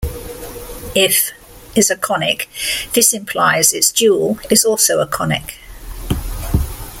If 0.95 1.31
is 1.75 1.91
a 1.91 1.95
conic 1.95 2.47
this 2.95 3.13
implies 3.13 3.71
its 3.71 3.91
dual 3.91 4.39
is 4.49 4.65
also 4.65 4.99
a 4.99 5.05
conic. 5.05 5.59